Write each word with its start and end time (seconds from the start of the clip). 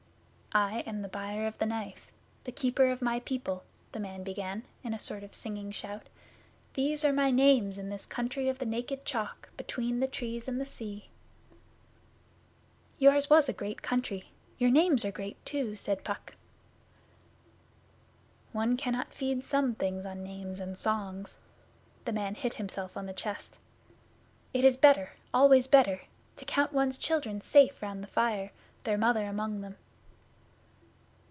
I 0.53 0.79
am 0.79 1.01
the 1.01 1.07
Buyer 1.07 1.47
of 1.47 1.57
the 1.59 1.65
Knife 1.65 2.11
the 2.43 2.51
Keeper 2.51 2.91
of 2.91 2.99
the 2.99 3.21
People,' 3.23 3.63
the 3.93 4.01
man 4.01 4.21
began, 4.23 4.63
in 4.83 4.93
a 4.93 4.99
sort 4.99 5.23
of 5.23 5.33
singing 5.33 5.71
shout. 5.71 6.09
'These 6.73 7.05
are 7.05 7.13
my 7.13 7.31
names 7.31 7.77
in 7.77 7.87
this 7.87 8.05
country 8.05 8.49
of 8.49 8.59
the 8.59 8.65
Naked 8.65 9.05
Chalk, 9.05 9.47
between 9.55 10.01
the 10.01 10.09
Trees 10.09 10.49
and 10.49 10.59
the 10.59 10.65
Sea.' 10.65 11.07
'Yours 12.99 13.29
was 13.29 13.47
a 13.47 13.53
great 13.53 13.81
country. 13.81 14.25
Your 14.57 14.69
names 14.69 15.05
are 15.05 15.11
great 15.13 15.37
too,' 15.45 15.77
said 15.77 16.03
Puck. 16.03 16.35
'One 18.51 18.75
cannot 18.75 19.13
feed 19.13 19.45
some 19.45 19.73
things 19.73 20.05
on 20.05 20.21
names 20.21 20.59
and 20.59 20.77
songs.' 20.77 21.37
The 22.03 22.11
man 22.11 22.35
hit 22.35 22.55
himself 22.55 22.97
on 22.97 23.05
the 23.05 23.13
chest. 23.13 23.57
'It 24.53 24.65
is 24.65 24.75
better 24.75 25.13
always 25.33 25.67
better 25.69 26.01
to 26.35 26.43
count 26.43 26.73
one's 26.73 26.97
children 26.97 27.39
safe 27.39 27.81
round 27.81 28.03
the 28.03 28.07
fire, 28.07 28.51
their 28.83 28.97
Mother 28.97 29.23
among 29.27 29.61
them. 29.61 29.77